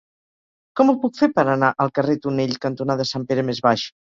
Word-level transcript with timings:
Com 0.79 0.89
ho 0.93 0.95
puc 1.03 1.19
fer 1.19 1.29
per 1.35 1.45
anar 1.53 1.71
al 1.85 1.93
carrer 1.99 2.17
Tonell 2.25 2.59
cantonada 2.67 3.09
Sant 3.13 3.29
Pere 3.31 3.49
Més 3.53 3.63
Baix? 3.69 3.89